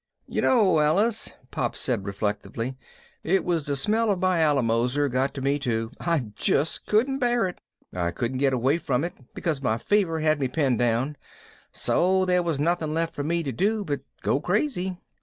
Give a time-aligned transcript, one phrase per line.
[0.25, 2.75] "You know, Alice," Pop said reflectively,
[3.21, 5.91] "it was the smell of my Alamoser got to me too.
[5.99, 7.61] I just couldn't bear it.
[7.93, 11.17] I couldn't get away from it because my fever had me pinned down,
[11.71, 14.97] so there was nothing left for me to do but go crazy.